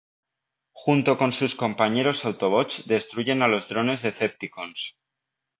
Junto 0.71 1.15
con 1.15 1.31
sus 1.31 1.53
compañeros 1.53 2.25
autobots 2.25 2.87
destruyen 2.87 3.43
a 3.43 3.47
los 3.47 3.67
Drones 3.69 4.01
decepticons. 4.01 4.89